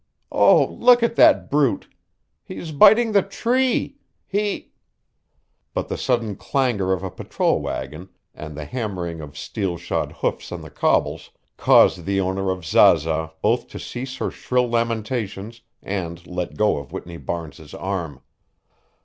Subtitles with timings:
[0.31, 1.87] Oh, look at that brute.
[2.43, 3.97] He is biting the tree.
[4.25, 4.71] He"
[5.75, 10.51] But the sudden clangor of a patrol wagon and the hammering of steel shod hoofs
[10.51, 16.25] on the cobbles caused the owner of Zaza both to cease her shrill lamentations and
[16.25, 18.23] let go of Whitney Barnes's arm.